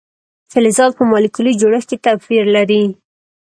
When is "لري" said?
2.55-2.83